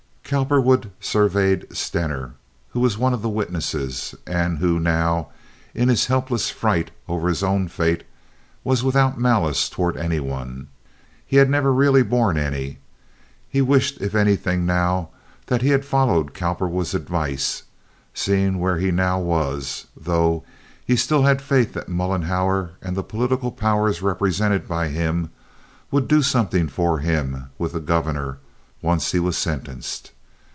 Cowperwood 0.23 0.91
surveyed 1.01 1.67
Stener, 1.75 2.35
who 2.69 2.79
was 2.79 2.97
one 2.97 3.13
of 3.13 3.21
the 3.21 3.27
witnesses, 3.27 4.15
and 4.25 4.59
who 4.59 4.79
now, 4.79 5.27
in 5.75 5.89
his 5.89 6.05
helpless 6.05 6.49
fright 6.49 6.89
over 7.09 7.27
his 7.27 7.43
own 7.43 7.67
fate, 7.67 8.05
was 8.63 8.81
without 8.81 9.19
malice 9.19 9.67
toward 9.67 9.97
any 9.97 10.21
one. 10.21 10.69
He 11.25 11.35
had 11.35 11.51
really 11.51 11.99
never 11.99 12.09
borne 12.09 12.37
any. 12.37 12.77
He 13.49 13.61
wished 13.61 13.99
if 13.99 14.15
anything 14.15 14.65
now 14.65 15.09
that 15.47 15.61
he 15.61 15.71
had 15.71 15.83
followed 15.83 16.33
Cowperwood's 16.33 16.93
advice, 16.95 17.63
seeing 18.13 18.57
where 18.57 18.77
he 18.77 18.89
now 18.89 19.19
was, 19.19 19.87
though 19.97 20.45
he 20.85 20.95
still 20.95 21.23
had 21.23 21.41
faith 21.41 21.73
that 21.73 21.89
Mollenhauer 21.89 22.69
and 22.81 22.95
the 22.95 23.03
political 23.03 23.51
powers 23.51 24.01
represented 24.01 24.65
by 24.65 24.87
him 24.87 25.29
would 25.91 26.07
do 26.07 26.21
something 26.21 26.69
for 26.69 26.99
him 26.99 27.49
with 27.57 27.73
the 27.73 27.81
governor, 27.81 28.37
once 28.81 29.11
he 29.11 29.19
was 29.19 29.37
sentenced. 29.37 30.11